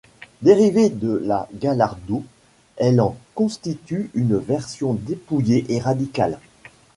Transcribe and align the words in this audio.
Dérivée 0.41 0.89
de 0.89 1.15
la 1.23 1.47
Gallardo, 1.53 2.23
elle 2.77 3.01
en 3.01 3.15
constitue 3.35 4.09
une 4.15 4.35
version 4.39 4.95
dépouillée 4.95 5.63
et 5.69 5.79
radicale. 5.79 6.39